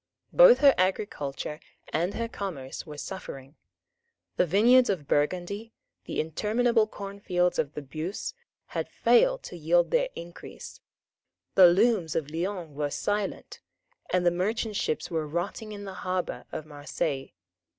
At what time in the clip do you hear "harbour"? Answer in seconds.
16.01-16.45